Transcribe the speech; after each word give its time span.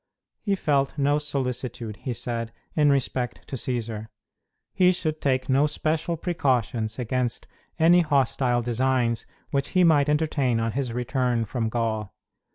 He 0.41 0.55
felt 0.55 0.97
no 0.97 1.19
solicitude, 1.19 1.97
he 1.97 2.13
said, 2.15 2.51
in 2.75 2.89
respect 2.89 3.47
to 3.47 3.55
Cćsar. 3.55 4.07
He 4.73 4.93
should 4.93 5.21
take 5.21 5.47
no 5.47 5.67
special 5.67 6.17
precautions 6.17 6.97
against 6.97 7.45
any 7.77 7.99
hostile 8.01 8.63
designs 8.63 9.27
which 9.51 9.69
he 9.77 9.83
might 9.83 10.09
entertain 10.09 10.59
on 10.59 10.71
his 10.71 10.91
return 10.91 11.45
from 11.45 11.69
Gaul. 11.69 12.15